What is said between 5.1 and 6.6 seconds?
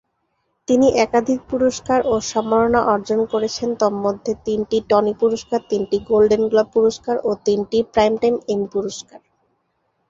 পুরস্কার, তিনটি গোল্ডেন